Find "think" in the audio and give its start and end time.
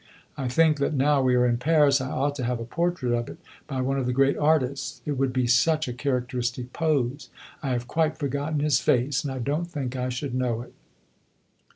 0.47-0.79, 9.67-9.95